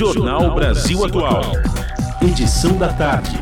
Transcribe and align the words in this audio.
Jornal 0.00 0.54
Brasil 0.54 1.04
Atual. 1.04 1.42
Edição 2.22 2.74
da 2.78 2.88
tarde. 2.88 3.38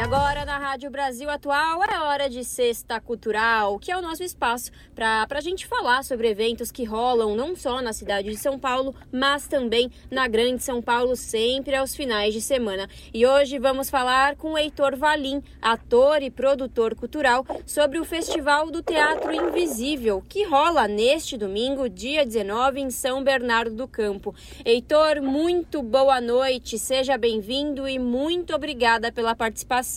E 0.00 0.02
agora 0.02 0.46
na 0.46 0.56
Rádio 0.56 0.90
Brasil 0.90 1.28
Atual 1.28 1.84
é 1.84 2.00
hora 2.00 2.30
de 2.30 2.42
Sexta 2.42 2.98
Cultural, 2.98 3.78
que 3.78 3.92
é 3.92 3.98
o 3.98 4.00
nosso 4.00 4.22
espaço 4.22 4.70
para 4.94 5.26
a 5.30 5.40
gente 5.42 5.66
falar 5.66 6.02
sobre 6.04 6.26
eventos 6.26 6.72
que 6.72 6.84
rolam 6.84 7.36
não 7.36 7.54
só 7.54 7.82
na 7.82 7.92
cidade 7.92 8.30
de 8.30 8.36
São 8.38 8.58
Paulo, 8.58 8.94
mas 9.12 9.46
também 9.46 9.92
na 10.10 10.26
Grande 10.26 10.62
São 10.62 10.80
Paulo, 10.80 11.14
sempre 11.16 11.76
aos 11.76 11.94
finais 11.94 12.32
de 12.32 12.40
semana. 12.40 12.88
E 13.12 13.26
hoje 13.26 13.58
vamos 13.58 13.90
falar 13.90 14.36
com 14.36 14.52
o 14.52 14.58
Heitor 14.58 14.96
Valim, 14.96 15.42
ator 15.60 16.22
e 16.22 16.30
produtor 16.30 16.94
cultural, 16.94 17.44
sobre 17.66 17.98
o 17.98 18.04
Festival 18.04 18.70
do 18.70 18.82
Teatro 18.82 19.34
Invisível, 19.34 20.24
que 20.26 20.44
rola 20.44 20.88
neste 20.88 21.36
domingo, 21.36 21.90
dia 21.90 22.24
19, 22.24 22.80
em 22.80 22.90
São 22.90 23.22
Bernardo 23.22 23.74
do 23.74 23.86
Campo. 23.86 24.34
Heitor, 24.64 25.20
muito 25.20 25.82
boa 25.82 26.22
noite, 26.22 26.78
seja 26.78 27.18
bem-vindo 27.18 27.86
e 27.86 27.98
muito 27.98 28.54
obrigada 28.54 29.12
pela 29.12 29.34
participação. 29.34 29.89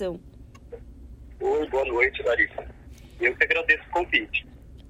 Oi, 1.39 1.69
boa 1.69 1.85
noite, 1.85 2.23
Larissa. 2.23 2.65
Eu 3.19 3.35
que 3.35 3.43
agradeço 3.43 3.83
o 3.83 3.91
convite. 3.91 4.47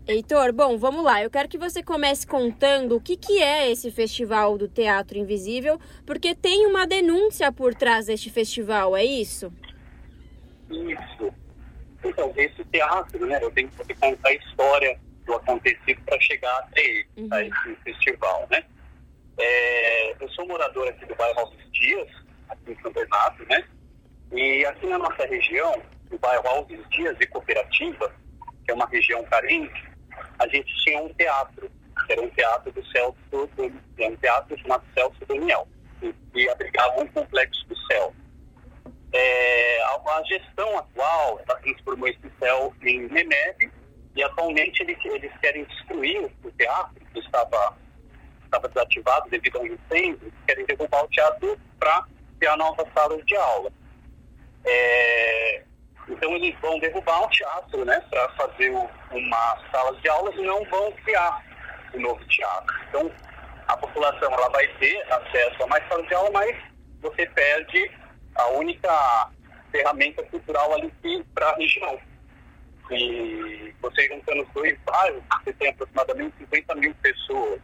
Heitor, 0.07 0.51
bom, 0.53 0.77
vamos 0.77 1.03
lá. 1.03 1.23
Eu 1.23 1.29
quero 1.29 1.47
que 1.47 1.57
você 1.57 1.81
comece 1.81 2.27
contando 2.27 2.95
o 2.95 3.01
que, 3.01 3.15
que 3.15 3.41
é 3.41 3.71
esse 3.71 3.89
Festival 3.89 4.57
do 4.57 4.67
Teatro 4.67 5.17
Invisível, 5.17 5.79
porque 6.05 6.35
tem 6.35 6.65
uma 6.65 6.85
denúncia 6.85 7.51
por 7.51 7.73
trás 7.73 8.07
deste 8.07 8.29
festival, 8.29 8.95
é 8.95 9.03
isso? 9.03 9.51
Isso. 10.69 11.33
Então, 12.03 12.33
esse 12.35 12.63
teatro, 12.65 13.25
né, 13.25 13.39
eu 13.41 13.51
tenho 13.51 13.69
que 13.69 13.93
contar 13.95 14.29
a 14.29 14.33
história 14.33 14.99
do 15.25 15.33
acontecido 15.35 16.01
para 16.05 16.19
chegar 16.19 16.57
até 16.59 16.81
ele, 16.81 17.07
uhum. 17.17 17.27
a 17.31 17.43
esse 17.43 17.75
festival, 17.83 18.47
né? 18.51 18.63
É, 19.37 20.23
eu 20.23 20.29
sou 20.29 20.45
morador 20.47 20.87
aqui 20.89 21.05
do 21.05 21.15
bairro 21.15 21.39
Alves 21.39 21.71
Dias, 21.71 22.09
aqui 22.49 22.71
em 22.71 22.81
São 22.81 22.91
Bernardo, 22.91 23.45
né? 23.45 23.65
E 24.33 24.65
aqui 24.65 24.87
na 24.87 24.97
nossa 24.97 25.27
região, 25.27 25.79
no 26.09 26.17
bairro 26.17 26.47
Alves 26.47 26.79
Dias 26.89 27.15
e 27.21 27.27
Cooperativa, 27.27 28.11
que 28.65 28.71
é 28.71 28.73
uma 28.73 28.87
região 28.87 29.23
carente, 29.25 29.87
a 30.39 30.47
gente 30.47 30.73
tinha 30.83 31.03
um 31.03 31.13
teatro, 31.13 31.69
que 32.07 32.13
era 32.13 32.21
um 32.21 32.29
teatro 32.29 32.71
do 32.71 32.83
Celso, 32.87 33.15
do, 33.31 33.71
é 33.99 34.07
um 34.07 34.15
teatro 34.15 34.57
chamado 34.59 34.83
Celso 34.95 35.23
Daniel, 35.27 35.67
que 36.33 36.49
abrigava 36.49 37.01
um 37.01 37.07
complexo 37.09 37.63
do 37.67 37.77
céu. 37.85 38.11
É, 39.13 39.83
a, 39.83 40.17
a, 40.17 40.23
gestão 40.23 40.79
atual 40.79 41.39
ela 41.47 41.59
transformou 41.59 42.07
esse 42.07 42.31
céu 42.39 42.73
em 42.81 43.07
Memeb 43.09 43.71
e 44.15 44.23
atualmente 44.23 44.81
eles, 44.81 44.97
eles 45.05 45.31
querem 45.37 45.63
destruir 45.65 46.31
o 46.43 46.51
teatro, 46.53 47.05
que 47.13 47.19
estava, 47.19 47.77
estava 48.45 48.67
desativado 48.67 49.29
devido 49.29 49.59
a 49.59 49.61
um 49.61 49.67
incêndio, 49.67 50.33
querem 50.47 50.65
derrubar 50.65 51.03
o 51.03 51.07
teatro 51.09 51.59
para 51.77 52.07
criar 52.39 52.57
novas 52.57 52.87
salas 52.95 53.23
de 53.27 53.35
aula. 53.35 53.71
É, 54.65 55.63
então 56.07 56.31
eles 56.35 56.57
vão 56.59 56.79
derrubar 56.79 57.23
o 57.23 57.29
teatro, 57.29 57.85
né, 57.85 57.99
para 58.09 58.29
fazer 58.29 58.71
o, 58.71 58.89
uma 59.11 59.57
sala 59.71 59.95
de 59.99 60.09
aulas 60.09 60.35
e 60.35 60.41
não 60.41 60.63
vão 60.65 60.91
criar 61.03 61.43
um 61.93 62.01
novo 62.01 62.25
teatro. 62.27 62.75
Então 62.89 63.11
a 63.67 63.77
população 63.77 64.31
ela 64.31 64.49
vai 64.49 64.67
ter 64.79 65.01
acesso 65.11 65.63
a 65.63 65.67
mais 65.67 65.87
salas 65.87 66.07
de 66.07 66.13
aula, 66.13 66.31
mas 66.31 66.57
você 67.01 67.25
perde 67.27 67.91
a 68.35 68.47
única 68.49 69.29
ferramenta 69.71 70.23
cultural 70.23 70.73
ali 70.73 70.91
para 71.33 71.49
a 71.49 71.55
região. 71.55 71.99
E 72.91 73.73
você 73.81 74.07
juntando 74.07 74.43
os 74.43 74.49
dois 74.53 74.77
bairros, 74.85 75.23
você 75.43 75.53
tem 75.53 75.69
aproximadamente 75.69 76.37
50 76.37 76.75
mil 76.75 76.93
pessoas. 76.95 77.61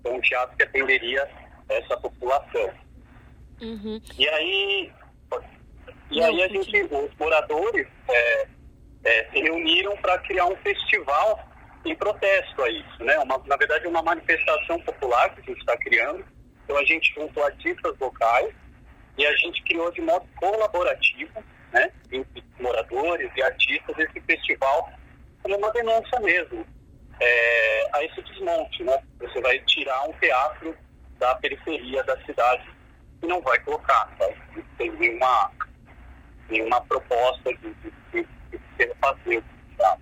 Então, 0.00 0.16
um 0.16 0.20
teatro 0.20 0.56
que 0.56 0.62
atenderia 0.62 1.28
essa 1.68 1.96
população. 1.96 2.70
Uhum. 3.60 4.00
E 4.18 4.28
aí, 4.28 4.92
e 6.12 6.22
aí 6.22 6.42
a 6.42 6.48
gente, 6.48 6.82
os 6.84 7.14
moradores 7.18 7.86
é, 8.08 8.46
é, 9.04 9.30
se 9.30 9.40
reuniram 9.40 9.96
para 9.96 10.18
criar 10.18 10.46
um 10.46 10.56
festival 10.56 11.40
em 11.84 11.94
protesto 11.96 12.62
a 12.62 12.70
isso, 12.70 13.04
né? 13.04 13.18
Uma, 13.18 13.38
na 13.46 13.56
verdade, 13.56 13.86
uma 13.86 14.02
manifestação 14.02 14.78
popular 14.80 15.34
que 15.34 15.40
a 15.40 15.44
gente 15.44 15.60
está 15.60 15.76
criando. 15.78 16.24
Então 16.64 16.76
a 16.76 16.84
gente 16.84 17.12
juntou 17.14 17.44
artistas 17.44 17.98
locais 17.98 18.54
e 19.18 19.26
a 19.26 19.36
gente 19.36 19.62
criou 19.64 19.90
de 19.90 20.00
modo 20.00 20.26
colaborativo, 20.36 21.42
né? 21.72 21.90
Entre 22.12 22.44
moradores 22.60 23.30
e 23.36 23.42
artistas 23.42 23.98
esse 23.98 24.20
festival 24.20 24.92
como 25.42 25.56
uma 25.56 25.72
denúncia 25.72 26.20
mesmo 26.20 26.64
é, 27.20 27.88
a 27.94 28.04
esse 28.04 28.22
desmonte, 28.22 28.84
né? 28.84 29.02
Você 29.18 29.40
vai 29.40 29.58
tirar 29.60 30.08
um 30.08 30.12
teatro 30.14 30.76
da 31.18 31.34
periferia 31.36 32.02
da 32.04 32.16
cidade 32.24 32.68
e 33.22 33.26
não 33.26 33.40
vai 33.40 33.58
colocar, 33.60 34.06
tá? 34.18 34.28
Tem 34.78 34.90
uma 34.90 35.50
uma 36.50 36.80
proposta 36.82 37.50
de, 37.54 37.74
de, 37.74 37.92
de, 38.12 38.58
de 38.78 38.94
fazer. 39.00 39.42
Tá? 39.76 39.98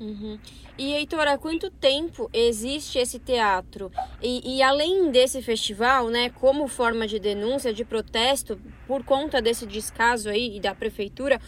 Uhum. 0.00 0.38
E 0.78 0.92
Heitor, 0.92 1.26
há 1.26 1.38
quanto 1.38 1.70
tempo 1.70 2.28
existe 2.32 2.98
esse 2.98 3.18
teatro? 3.18 3.90
E, 4.20 4.56
e, 4.56 4.62
além 4.62 5.10
desse 5.10 5.40
festival, 5.40 6.08
né, 6.08 6.28
como 6.30 6.68
forma 6.68 7.06
de 7.06 7.18
denúncia, 7.18 7.72
de 7.72 7.82
protesto, 7.82 8.60
por 8.86 9.02
conta 9.02 9.40
desse 9.40 9.66
descaso 9.66 10.28
aí 10.28 10.56
e 10.56 10.60
da 10.60 10.74
prefeitura, 10.74 11.40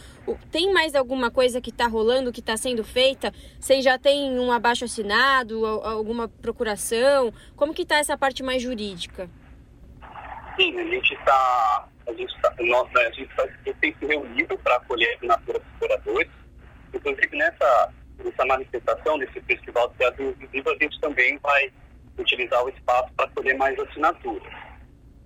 tem 0.51 0.73
mais 0.73 0.95
alguma 0.95 1.29
coisa 1.29 1.61
que 1.61 1.69
está 1.69 1.85
rolando, 1.85 2.31
que 2.31 2.39
está 2.39 2.57
sendo 2.57 2.83
feita? 2.83 3.31
Vocês 3.59 3.83
já 3.83 3.99
têm 3.99 4.39
um 4.39 4.51
abaixo 4.51 4.85
assinado, 4.85 5.63
alguma 5.65 6.27
procuração? 6.27 7.31
Como 7.55 7.73
que 7.73 7.83
está 7.83 7.97
essa 7.97 8.17
parte 8.17 8.41
mais 8.41 8.63
jurídica? 8.63 9.29
Sim, 10.55 10.77
a 10.77 10.83
gente 10.85 11.13
está 11.13 11.87
a 12.09 12.13
gente 12.13 12.35
está 12.35 12.53
nós, 12.59 12.91
né, 12.91 13.01
a 13.05 13.11
gente 13.11 13.35
tá, 13.35 13.47
tem 13.79 13.95
se 13.97 14.05
reunido 14.05 14.57
para 14.59 14.75
acolher 14.75 15.09
a 15.09 15.15
assinatura 15.15 15.59
dos 15.59 15.79
moradores. 15.79 16.31
Inclusive, 16.93 17.37
nessa, 17.37 17.93
nessa 18.23 18.45
manifestação, 18.45 19.17
nesse 19.17 19.39
festival 19.41 19.89
de 19.89 19.97
teatro 19.97 20.29
inclusive, 20.29 20.69
a 20.69 20.83
gente 20.83 20.99
também 20.99 21.37
vai 21.37 21.71
utilizar 22.17 22.63
o 22.63 22.69
espaço 22.69 23.13
para 23.13 23.25
acolher 23.25 23.55
mais 23.55 23.77
assinaturas. 23.79 24.53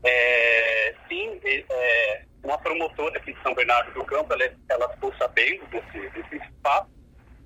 É, 0.03 0.95
sim, 1.07 1.39
é, 1.45 2.23
uma 2.44 2.57
promotora 2.57 3.17
aqui 3.17 3.33
de 3.33 3.41
São 3.41 3.53
Bernardo 3.55 3.94
do 3.94 4.03
Campo, 4.05 4.33
ela, 4.33 4.51
ela 4.69 4.89
ficou 4.89 5.13
sabendo 5.17 5.65
desse, 5.67 6.09
desse 6.09 6.35
espaço 6.35 6.89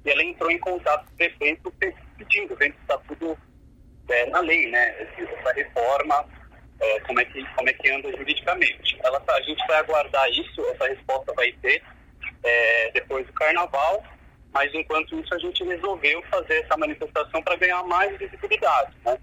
e 0.03 0.09
ela 0.09 0.23
entrou 0.23 0.49
em 0.49 0.59
contato 0.59 1.05
com 1.05 1.13
o 1.13 1.17
prefeito 1.17 1.71
pedindo, 2.17 2.55
vendo 2.55 2.73
que 2.73 2.81
está 2.81 2.97
tudo 3.07 3.37
é, 4.09 4.25
na 4.29 4.39
lei, 4.39 4.69
né? 4.71 5.07
Essa 5.17 5.53
reforma 5.53 6.25
é, 6.79 6.99
como, 7.01 7.19
é 7.19 7.25
que, 7.25 7.43
como 7.55 7.69
é 7.69 7.73
que 7.73 7.89
anda 7.89 8.15
juridicamente. 8.15 8.97
Ela, 9.03 9.19
tá, 9.21 9.35
a 9.35 9.41
gente 9.41 9.65
vai 9.67 9.77
aguardar 9.77 10.29
isso, 10.29 10.61
essa 10.67 10.87
resposta 10.87 11.33
vai 11.33 11.51
ter 11.53 11.81
é, 12.43 12.91
depois 12.91 13.25
do 13.25 13.33
carnaval, 13.33 14.03
mas 14.53 14.73
enquanto 14.73 15.19
isso 15.19 15.33
a 15.33 15.39
gente 15.39 15.63
resolveu 15.63 16.21
fazer 16.23 16.61
essa 16.63 16.77
manifestação 16.77 17.41
para 17.41 17.55
ganhar 17.55 17.83
mais 17.83 18.17
visibilidade, 18.17 18.95
né? 19.05 19.17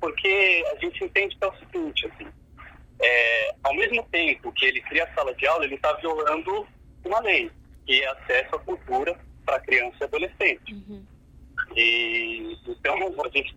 Porque 0.00 0.64
a 0.72 0.78
gente 0.78 1.04
entende 1.04 1.36
que 1.36 1.44
é 1.44 1.48
o 1.48 1.58
seguinte, 1.58 2.06
assim, 2.06 2.26
é, 3.00 3.54
ao 3.62 3.74
mesmo 3.74 4.02
tempo 4.04 4.52
que 4.52 4.66
ele 4.66 4.80
cria 4.82 5.04
a 5.04 5.14
sala 5.14 5.34
de 5.34 5.46
aula, 5.46 5.64
ele 5.64 5.74
está 5.74 5.92
violando 5.94 6.66
uma 7.04 7.20
lei, 7.20 7.50
que 7.86 8.02
é 8.02 8.08
acesso 8.08 8.56
à 8.56 8.58
cultura 8.58 9.18
para 9.44 9.60
criança 9.60 9.96
e 10.00 10.04
adolescente. 10.04 10.74
Uhum. 10.74 11.04
E 11.76 12.58
então 12.66 12.94
a 13.24 13.28
gente 13.28 13.56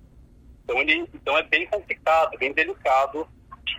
então, 0.69 0.81
ele, 0.81 1.09
então 1.15 1.35
é 1.35 1.43
bem 1.43 1.65
complicado, 1.65 2.37
bem 2.37 2.53
delicado 2.53 3.27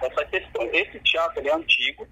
essa 0.02 0.24
questão. 0.24 0.68
Esse 0.72 0.98
teatro 1.00 1.38
ele 1.38 1.48
é 1.48 1.54
antigo, 1.54 2.06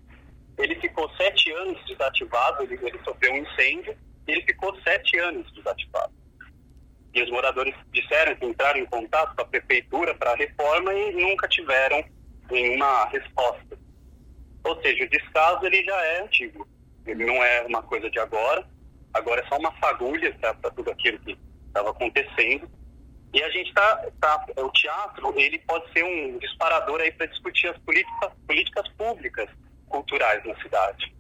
ele 0.57 0.77
ficou 0.77 1.11
sete 1.17 1.51
anos 1.51 1.85
desativado, 1.85 2.63
ele, 2.63 2.79
ele 2.81 3.01
sofreu 3.03 3.33
um 3.33 3.39
incêndio, 3.39 3.97
ele 4.27 4.43
ficou 4.43 4.73
sete 4.83 5.19
anos 5.19 5.51
desativado. 5.53 6.13
E 7.13 7.23
os 7.23 7.31
moradores 7.31 7.75
disseram 7.93 8.37
que 8.37 8.47
entraram 8.47 8.79
em 8.79 8.87
contato 8.87 9.35
com 9.35 9.43
a 9.43 9.47
prefeitura 9.47 10.15
para 10.15 10.33
a 10.33 10.37
reforma 10.37 10.95
e 10.95 11.13
nunca 11.13 11.49
tiveram 11.49 12.05
nenhuma 12.49 13.07
resposta. 13.07 13.77
Ou 14.63 14.81
seja, 14.83 15.05
o 15.05 15.09
descaso 15.09 15.67
ele 15.67 15.83
já 15.83 16.05
é 16.05 16.23
antigo, 16.23 16.69
ele 17.05 17.25
não 17.25 17.43
é 17.43 17.63
uma 17.63 17.83
coisa 17.83 18.09
de 18.11 18.21
agora, 18.21 18.65
agora 19.13 19.41
é 19.41 19.49
só 19.49 19.57
uma 19.57 19.73
fagulha 19.81 20.33
para 20.39 20.71
tudo 20.71 20.91
aquilo 20.91 21.19
que 21.21 21.37
estava 21.67 21.91
acontecendo. 21.91 22.71
E 23.33 23.43
a 23.43 23.51
gente 23.51 23.69
está, 23.69 24.11
tá, 24.21 24.47
o 24.57 24.71
teatro, 24.71 25.39
ele 25.39 25.59
pode 25.61 25.93
ser 25.93 26.03
um 26.03 26.39
disparador 26.39 27.01
aí 27.01 27.13
para 27.13 27.27
discutir 27.27 27.69
as 27.69 27.79
políticas, 27.79 28.33
políticas 28.47 28.89
públicas 28.97 29.49
culturais 29.89 30.45
na 30.45 30.57
cidade. 30.63 31.15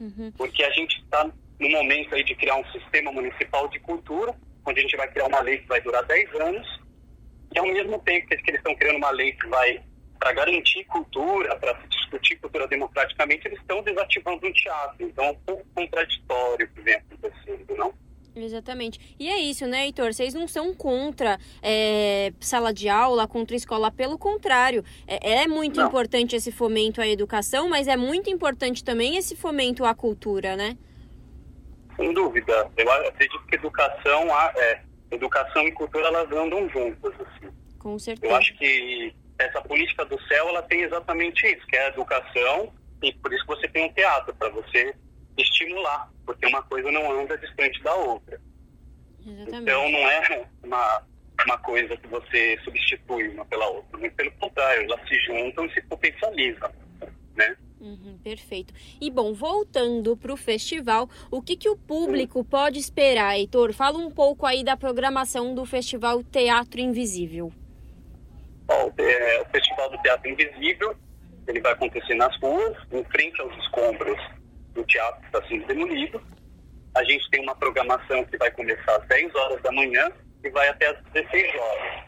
Uhum. 0.00 0.32
Porque 0.36 0.64
a 0.64 0.70
gente 0.70 0.98
está 1.02 1.24
no 1.24 1.70
momento 1.70 2.14
aí 2.14 2.24
de 2.24 2.34
criar 2.34 2.56
um 2.56 2.64
sistema 2.72 3.12
municipal 3.12 3.68
de 3.68 3.78
cultura, 3.80 4.34
onde 4.64 4.80
a 4.80 4.82
gente 4.82 4.96
vai 4.96 5.08
criar 5.10 5.26
uma 5.26 5.40
lei 5.40 5.58
que 5.58 5.68
vai 5.68 5.80
durar 5.80 6.04
10 6.04 6.34
anos, 6.34 6.80
e 7.54 7.58
ao 7.58 7.66
mesmo 7.66 7.98
tempo 8.00 8.26
que 8.26 8.34
eles 8.34 8.58
estão 8.58 8.74
criando 8.74 8.96
uma 8.96 9.10
lei 9.10 9.32
que 9.32 9.46
vai 9.46 9.80
para 10.18 10.32
garantir 10.32 10.84
cultura, 10.84 11.56
para 11.56 11.80
se 11.80 11.88
discutir 11.88 12.36
cultura 12.36 12.66
democraticamente, 12.66 13.46
eles 13.46 13.60
estão 13.60 13.82
desativando 13.82 14.46
um 14.46 14.52
teatro. 14.52 15.06
Então 15.06 15.24
é 15.24 15.30
um 15.30 15.40
pouco 15.46 15.66
contraditório 15.74 16.66
o 16.66 16.70
que 16.70 16.80
vem 16.80 16.94
acontecendo, 16.94 17.76
não? 17.76 17.94
Exatamente. 18.36 19.16
E 19.18 19.28
é 19.28 19.38
isso, 19.38 19.66
né, 19.66 19.86
Heitor? 19.86 20.12
Vocês 20.12 20.34
não 20.34 20.46
são 20.46 20.74
contra 20.74 21.38
é, 21.62 22.32
sala 22.38 22.72
de 22.72 22.86
aula, 22.86 23.26
contra 23.26 23.56
escola, 23.56 23.90
pelo 23.90 24.18
contrário. 24.18 24.84
É, 25.06 25.42
é 25.42 25.48
muito 25.48 25.80
não. 25.80 25.88
importante 25.88 26.36
esse 26.36 26.52
fomento 26.52 27.00
à 27.00 27.08
educação, 27.08 27.68
mas 27.68 27.88
é 27.88 27.96
muito 27.96 28.28
importante 28.28 28.84
também 28.84 29.16
esse 29.16 29.34
fomento 29.34 29.86
à 29.86 29.94
cultura, 29.94 30.54
né? 30.54 30.76
Sem 31.96 32.12
dúvida. 32.12 32.70
Eu 32.76 32.92
acredito 32.92 33.46
que 33.46 33.54
educação, 33.54 34.28
é, 34.58 34.82
educação 35.10 35.66
e 35.66 35.72
cultura 35.72 36.08
elas 36.08 36.30
andam 36.30 36.68
juntas. 36.68 37.14
Assim. 37.14 37.50
Com 37.78 37.98
certeza. 37.98 38.30
Eu 38.30 38.36
acho 38.36 38.54
que 38.58 39.14
essa 39.38 39.62
política 39.62 40.04
do 40.04 40.20
céu 40.24 40.50
ela 40.50 40.62
tem 40.62 40.82
exatamente 40.82 41.46
isso, 41.46 41.66
que 41.66 41.76
é 41.76 41.86
a 41.86 41.88
educação, 41.88 42.70
e 43.02 43.14
por 43.14 43.32
isso 43.32 43.46
que 43.46 43.54
você 43.56 43.68
tem 43.68 43.86
um 43.86 43.92
teatro, 43.94 44.34
para 44.34 44.50
você 44.50 44.94
estimular, 45.36 46.10
porque 46.24 46.46
uma 46.46 46.62
coisa 46.62 46.90
não 46.90 47.20
anda 47.20 47.36
distante 47.38 47.82
da 47.82 47.94
outra. 47.94 48.40
Exatamente. 49.26 49.62
Então 49.62 49.90
não 49.90 50.10
é 50.10 50.46
uma, 50.62 51.02
uma 51.44 51.58
coisa 51.58 51.96
que 51.96 52.06
você 52.08 52.58
substitui 52.64 53.28
uma 53.28 53.44
pela 53.44 53.66
outra, 53.68 53.98
mas 53.98 54.12
pelo 54.14 54.30
contrário, 54.32 54.84
elas 54.84 55.08
se 55.08 55.18
juntam 55.20 55.66
e 55.66 55.72
se 55.72 55.82
potencializam, 55.82 56.70
né? 57.34 57.56
Uhum, 57.80 58.18
perfeito. 58.24 58.72
E 59.00 59.10
bom, 59.10 59.34
voltando 59.34 60.16
para 60.16 60.32
o 60.32 60.36
festival, 60.36 61.08
o 61.30 61.42
que, 61.42 61.56
que 61.56 61.68
o 61.68 61.76
público 61.76 62.42
pode 62.42 62.78
esperar, 62.78 63.36
Heitor? 63.36 63.72
Fala 63.72 63.98
um 63.98 64.10
pouco 64.10 64.46
aí 64.46 64.64
da 64.64 64.76
programação 64.76 65.54
do 65.54 65.64
Festival 65.66 66.24
Teatro 66.24 66.80
Invisível. 66.80 67.52
Bom, 68.64 68.92
é, 68.98 69.42
o 69.42 69.44
Festival 69.50 69.90
do 69.90 69.98
Teatro 69.98 70.30
Invisível 70.30 70.96
ele 71.46 71.60
vai 71.60 71.72
acontecer 71.72 72.14
nas 72.14 72.36
ruas, 72.40 72.76
em 72.92 73.04
frente 73.04 73.40
aos 73.40 73.56
escombros 73.58 74.18
do 74.76 74.84
teatro 74.84 75.24
está 75.26 75.42
sendo 75.48 75.66
demolido. 75.66 76.22
A 76.94 77.02
gente 77.04 77.28
tem 77.30 77.42
uma 77.42 77.56
programação 77.56 78.24
que 78.24 78.36
vai 78.36 78.50
começar 78.52 78.96
às 78.96 79.06
10 79.08 79.34
horas 79.34 79.62
da 79.62 79.72
manhã 79.72 80.10
e 80.44 80.50
vai 80.50 80.68
até 80.68 80.86
às 80.86 81.02
16 81.12 81.54
horas. 81.54 82.04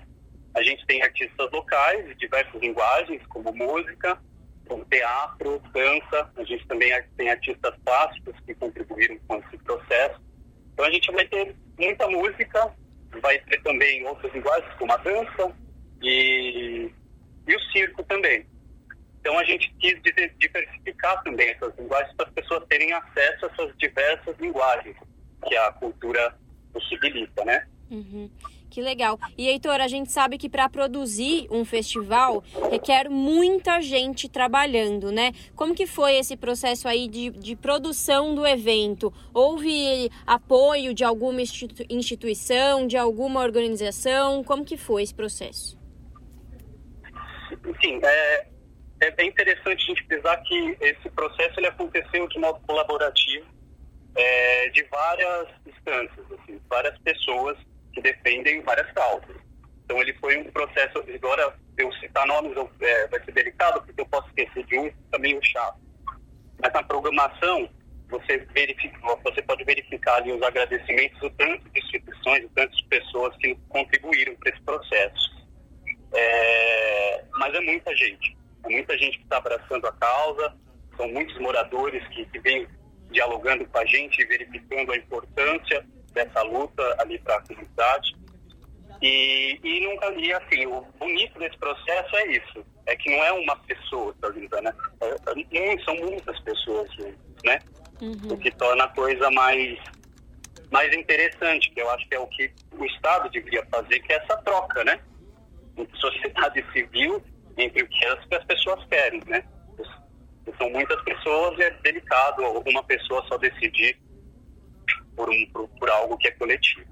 A 0.55 0.63
gente 0.63 0.87
tem 0.87 1.03
artistas 1.03 1.51
locais 1.53 2.07
de 2.07 2.15
diversas 2.15 2.61
linguagens, 2.61 3.23
como 3.29 3.53
música, 3.53 4.19
como 4.67 4.85
teatro, 4.87 5.61
dança. 5.73 6.31
A 6.37 6.45
gente 6.45 6.67
também 6.67 6.91
tem 7.17 7.31
artistas 7.31 7.75
plásticos 7.85 8.35
que 8.47 8.55
contribuíram 8.55 9.19
com 9.27 9.37
esse 9.37 9.59
processo. 9.59 10.21
Então 10.73 10.85
a 10.85 10.91
gente 10.91 11.11
vai 11.13 11.27
ter 11.27 11.55
muita 11.79 12.09
música, 12.09 12.73
vai 13.21 13.39
ter 13.41 13.63
também 13.63 14.07
outras 14.07 14.33
linguagens, 14.33 14.73
como 14.79 14.93
a 14.93 14.97
dança 14.99 15.53
e, 16.03 16.91
e 17.47 17.57
o 17.57 17.61
circo 17.73 18.03
também. 18.05 18.47
Então 19.29 19.39
a 19.39 19.45
gente 19.45 19.71
quis 19.79 20.01
diversificar 20.39 21.23
também 21.23 21.51
essas 21.51 21.77
linguagens 21.79 22.15
para 22.17 22.27
as 22.29 22.33
pessoas 22.33 22.65
terem 22.67 22.95
acesso 22.95 23.45
a 23.45 23.51
essas 23.51 23.77
diversas 23.77 24.35
linguagens 24.39 24.97
que 25.47 25.55
a 25.55 25.71
cultura 25.73 26.35
possibilita, 26.73 27.45
né? 27.45 27.67
Uhum. 27.91 28.31
Que 28.71 28.81
legal. 28.81 29.21
E 29.37 29.47
Heitor, 29.47 29.83
a 29.83 29.87
gente 29.87 30.11
sabe 30.11 30.39
que 30.39 30.49
para 30.49 30.67
produzir 30.71 31.47
um 31.51 31.63
festival 31.63 32.43
requer 32.71 33.11
muita 33.11 33.83
gente 33.83 34.31
trabalhando, 34.31 35.13
né? 35.13 35.33
Como 35.55 35.75
que 35.75 35.87
foi 35.87 36.17
esse 36.17 36.35
processo 36.35 36.89
aí 36.89 37.07
de, 37.07 37.29
de 37.29 37.55
produção 37.55 38.35
do 38.35 38.47
evento? 38.47 39.13
Houve 39.35 40.11
apoio 40.27 40.95
de 40.95 41.05
alguma 41.05 41.43
instituição, 41.91 42.87
de 42.87 42.97
alguma 42.97 43.41
organização? 43.41 44.43
Como 44.43 44.65
que 44.65 44.79
foi 44.79 45.03
esse 45.03 45.15
processo? 45.15 45.77
Sim, 47.83 48.01
é, 48.03 48.47
é 49.01 49.11
bem 49.13 49.29
interessante 49.29 49.83
a 49.83 49.87
gente 49.95 50.05
pensar 50.05 50.37
que 50.39 50.77
esse 50.81 51.09
processo 51.11 51.59
ele 51.59 51.69
aconteceu 51.69 52.27
de 52.29 52.39
modo 52.39 52.61
colaborativo 52.67 53.47
é, 54.17 54.69
de 54.71 54.83
várias 54.85 55.49
instâncias, 55.67 56.27
assim, 56.33 56.61
várias 56.69 56.99
pessoas 56.99 57.57
que 57.93 58.01
defendem 58.01 58.63
várias 58.63 58.91
causas. 58.93 59.37
Então 59.85 60.01
ele 60.01 60.13
foi 60.15 60.37
um 60.39 60.51
processo, 60.51 60.99
agora 60.99 61.55
eu 61.79 61.93
citar 61.95 62.27
nomes 62.27 62.53
é, 62.81 63.07
vai 63.07 63.25
ser 63.25 63.33
delicado, 63.33 63.83
porque 63.83 64.01
eu 64.01 64.07
posso 64.07 64.29
esquecer 64.29 64.65
de 64.67 64.79
um 64.79 64.93
também 65.11 65.37
o 65.39 65.45
chato. 65.45 65.79
Mas 66.61 66.73
na 66.73 66.83
programação, 66.83 67.71
você, 68.09 68.39
verifica, 68.53 68.99
você 69.23 69.43
pode 69.43 69.65
verificar 69.65 70.17
ali 70.17 70.33
os 70.33 70.43
agradecimentos 70.43 71.19
do 71.21 71.31
tanto 71.31 71.71
de 71.71 71.79
instituições, 71.79 72.43
do 72.43 72.49
tanto 72.51 72.77
de 72.77 72.85
pessoas 72.87 73.37
que 73.37 73.55
contribuíram 73.69 74.35
para 74.37 74.51
esse 74.51 74.63
processo. 74.63 75.47
É, 76.13 77.25
mas 77.35 77.55
é 77.55 77.61
muita 77.61 77.95
gente. 77.95 78.38
Muita 78.69 78.97
gente 78.99 79.19
que 79.19 79.25
está 79.25 79.39
abraçando 79.39 79.87
a 79.87 79.93
causa, 79.93 80.55
são 80.97 81.09
muitos 81.09 81.39
moradores 81.39 82.07
que, 82.09 82.25
que 82.27 82.39
vêm 82.41 82.67
dialogando 83.11 83.65
com 83.67 83.79
a 83.79 83.87
gente, 83.87 84.27
verificando 84.27 84.93
a 84.93 84.97
importância 84.97 85.87
dessa 86.13 86.43
luta 86.43 86.97
ali 86.99 87.19
para 87.21 87.37
a 87.37 87.43
comunidade. 87.43 88.17
E, 89.01 89.59
e, 89.63 89.81
nunca, 89.81 90.11
e 90.15 90.33
assim, 90.33 90.67
o 90.67 90.83
bonito 90.99 91.39
desse 91.39 91.57
processo 91.59 92.17
é 92.17 92.27
isso, 92.33 92.67
é 92.87 92.97
que 92.97 93.11
não 93.11 93.25
é 93.25 93.33
uma 93.33 93.57
pessoa 93.57 94.13
que 94.13 94.41
está 94.41 94.61
né? 94.61 94.75
É, 95.01 95.73
é, 95.73 95.79
são 95.85 95.95
muitas 95.97 96.39
pessoas 96.41 96.91
né? 97.45 97.61
Uhum. 98.01 98.33
O 98.33 98.39
que 98.39 98.51
torna 98.53 98.85
a 98.85 98.89
coisa 98.89 99.31
mais, 99.31 99.79
mais 100.71 100.93
interessante, 100.95 101.71
que 101.71 101.81
eu 101.81 101.91
acho 101.91 102.09
que 102.09 102.15
é 102.15 102.19
o 102.19 102.27
que 102.27 102.53
o 102.73 102.85
Estado 102.85 103.31
deveria 103.31 103.65
fazer, 103.67 104.01
que 104.01 104.13
é 104.13 104.17
essa 104.17 104.37
troca, 104.39 104.85
né? 104.85 105.01
Entre 105.77 105.97
sociedade 105.99 106.65
civil 106.73 107.23
entre 107.59 107.83
o 107.83 107.89
que 107.89 108.05
as, 108.07 108.45
pessoas 108.45 108.85
querem, 108.87 109.21
né? 109.27 109.45
São 110.57 110.71
muitas 110.71 111.01
pessoas 111.03 111.59
e 111.59 111.63
é 111.63 111.71
delicado 111.83 112.43
uma 112.43 112.83
pessoa 112.85 113.23
só 113.29 113.37
decidir 113.37 113.99
por, 115.15 115.29
um, 115.29 115.47
por, 115.53 115.69
por 115.69 115.91
algo 115.91 116.17
que 116.17 116.29
é 116.29 116.31
coletivo. 116.33 116.89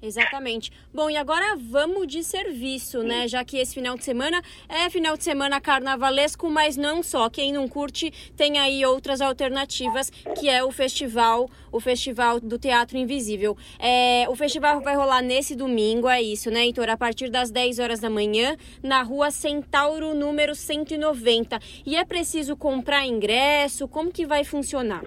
Exatamente. 0.00 0.70
Bom, 0.94 1.10
e 1.10 1.16
agora 1.16 1.56
vamos 1.56 2.06
de 2.06 2.22
serviço, 2.22 3.02
né? 3.02 3.26
Já 3.26 3.44
que 3.44 3.58
esse 3.58 3.74
final 3.74 3.96
de 3.96 4.04
semana 4.04 4.40
é 4.68 4.88
final 4.88 5.16
de 5.16 5.24
semana 5.24 5.60
carnavalesco, 5.60 6.48
mas 6.48 6.76
não 6.76 7.02
só. 7.02 7.28
Quem 7.28 7.52
não 7.52 7.66
curte 7.66 8.12
tem 8.36 8.58
aí 8.58 8.84
outras 8.86 9.20
alternativas, 9.20 10.10
que 10.38 10.48
é 10.48 10.62
o 10.62 10.70
festival, 10.70 11.50
o 11.72 11.80
festival 11.80 12.38
do 12.38 12.58
Teatro 12.58 12.96
Invisível. 12.96 13.56
É, 13.78 14.26
o 14.28 14.36
festival 14.36 14.80
vai 14.80 14.94
rolar 14.94 15.20
nesse 15.20 15.56
domingo, 15.56 16.08
é 16.08 16.22
isso, 16.22 16.50
né, 16.50 16.60
Heitor? 16.60 16.88
A 16.88 16.96
partir 16.96 17.28
das 17.28 17.50
10 17.50 17.80
horas 17.80 17.98
da 17.98 18.08
manhã, 18.08 18.56
na 18.82 19.02
rua 19.02 19.30
Centauro, 19.32 20.14
número 20.14 20.54
190. 20.54 21.58
E 21.84 21.96
é 21.96 22.04
preciso 22.04 22.56
comprar 22.56 23.04
ingresso? 23.04 23.88
Como 23.88 24.12
que 24.12 24.24
vai 24.24 24.44
funcionar? 24.44 25.04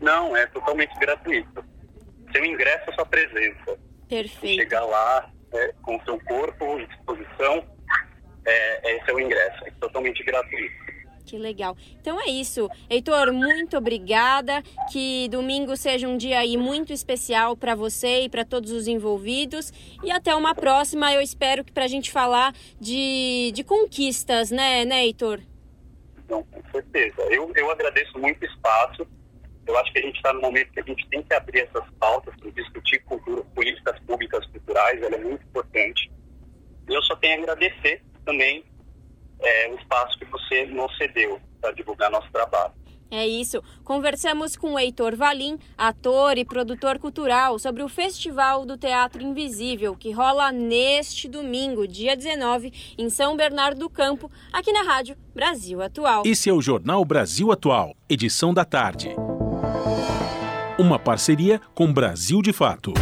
Não, 0.00 0.36
é 0.36 0.46
totalmente 0.46 0.98
gratuito 0.98 1.69
seu 2.32 2.44
ingresso 2.44 2.90
é 2.90 2.94
sua 2.94 3.06
presença. 3.06 3.78
Perfeito. 4.08 4.62
Chegar 4.62 4.84
lá 4.84 5.30
é, 5.52 5.72
com 5.82 5.96
o 5.96 6.04
seu 6.04 6.20
corpo 6.24 6.80
disposição, 6.86 7.64
é, 8.46 8.96
esse 8.96 9.10
é 9.10 9.14
o 9.14 9.20
ingresso, 9.20 9.64
é 9.66 9.70
totalmente 9.80 10.22
gratuito. 10.24 10.90
Que 11.30 11.38
legal. 11.38 11.76
Então 12.00 12.20
é 12.20 12.28
isso. 12.28 12.68
Heitor, 12.88 13.32
muito 13.32 13.76
obrigada. 13.76 14.64
Que 14.90 15.28
domingo 15.28 15.76
seja 15.76 16.08
um 16.08 16.16
dia 16.16 16.40
aí 16.40 16.56
muito 16.56 16.92
especial 16.92 17.56
para 17.56 17.76
você 17.76 18.22
e 18.22 18.28
para 18.28 18.44
todos 18.44 18.72
os 18.72 18.88
envolvidos. 18.88 19.72
E 20.02 20.10
até 20.10 20.34
uma 20.34 20.56
próxima. 20.56 21.14
Eu 21.14 21.20
espero 21.20 21.62
que 21.62 21.70
para 21.70 21.84
a 21.84 21.88
gente 21.88 22.10
falar 22.10 22.52
de, 22.80 23.52
de 23.54 23.62
conquistas, 23.62 24.50
né, 24.50 24.84
né, 24.84 25.04
Heitor? 25.04 25.38
Não, 26.28 26.42
com 26.42 26.62
certeza. 26.72 27.22
Eu, 27.30 27.52
eu 27.54 27.70
agradeço 27.70 28.18
muito 28.18 28.42
o 28.42 28.46
espaço. 28.46 29.06
Eu 29.70 29.78
acho 29.78 29.92
que 29.92 30.00
a 30.00 30.02
gente 30.02 30.16
está 30.16 30.32
no 30.32 30.40
momento 30.40 30.72
que 30.72 30.80
a 30.80 30.82
gente 30.82 31.08
tem 31.08 31.22
que 31.22 31.32
abrir 31.32 31.60
essas 31.60 31.88
pautas 32.00 32.34
para 32.36 32.50
discutir 32.50 32.98
cultura, 33.04 33.40
políticas 33.54 33.96
públicas 34.00 34.44
culturais, 34.46 35.00
ela 35.00 35.14
é 35.14 35.18
muito 35.18 35.44
importante. 35.44 36.10
E 36.88 36.92
eu 36.92 37.00
só 37.04 37.14
tenho 37.16 37.38
a 37.38 37.42
agradecer 37.42 38.02
também 38.24 38.64
é, 39.40 39.68
o 39.68 39.76
espaço 39.76 40.18
que 40.18 40.24
você 40.24 40.66
nos 40.66 40.94
cedeu 40.96 41.40
para 41.60 41.70
divulgar 41.70 42.10
nosso 42.10 42.28
trabalho. 42.32 42.74
É 43.12 43.26
isso. 43.26 43.62
Conversamos 43.84 44.56
com 44.56 44.74
o 44.74 44.78
Heitor 44.78 45.14
Valim, 45.14 45.56
ator 45.78 46.36
e 46.36 46.44
produtor 46.44 46.98
cultural, 46.98 47.56
sobre 47.58 47.84
o 47.84 47.88
Festival 47.88 48.66
do 48.66 48.76
Teatro 48.76 49.22
Invisível, 49.22 49.96
que 49.96 50.10
rola 50.10 50.50
neste 50.50 51.28
domingo, 51.28 51.86
dia 51.86 52.16
19, 52.16 52.72
em 52.98 53.08
São 53.08 53.36
Bernardo 53.36 53.78
do 53.78 53.90
Campo, 53.90 54.30
aqui 54.52 54.72
na 54.72 54.82
Rádio 54.82 55.16
Brasil 55.32 55.80
Atual. 55.80 56.22
Esse 56.26 56.50
é 56.50 56.52
o 56.52 56.62
Jornal 56.62 57.04
Brasil 57.04 57.52
Atual, 57.52 57.96
edição 58.08 58.52
da 58.52 58.64
tarde. 58.64 59.14
Uma 60.80 60.98
parceria 60.98 61.60
com 61.74 61.92
Brasil 61.92 62.40
de 62.40 62.54
Fato. 62.54 62.94